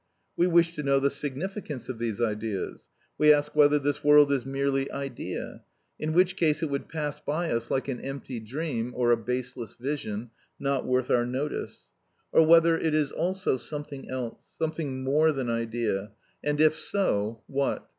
We 0.35 0.47
wish 0.47 0.73
to 0.73 0.81
know 0.81 0.99
the 0.99 1.11
significance 1.11 1.87
of 1.87 1.99
these 1.99 2.19
ideas; 2.19 2.89
we 3.19 3.31
ask 3.31 3.55
whether 3.55 3.77
this 3.77 4.03
world 4.03 4.31
is 4.31 4.47
merely 4.47 4.91
idea; 4.91 5.61
in 5.99 6.13
which 6.13 6.35
case 6.35 6.63
it 6.63 6.71
would 6.71 6.89
pass 6.89 7.19
by 7.19 7.51
us 7.51 7.69
like 7.69 7.87
an 7.87 8.01
empty 8.01 8.39
dream 8.39 8.93
or 8.95 9.11
a 9.11 9.15
baseless 9.15 9.75
vision, 9.75 10.31
not 10.59 10.87
worth 10.87 11.11
our 11.11 11.27
notice; 11.27 11.85
or 12.31 12.43
whether 12.43 12.75
it 12.75 12.95
is 12.95 13.11
also 13.11 13.57
something 13.57 14.09
else, 14.09 14.43
something 14.57 15.03
more 15.03 15.31
than 15.31 15.51
idea, 15.51 16.13
and 16.43 16.59
if 16.59 16.75
so, 16.79 17.43
what. 17.45 17.87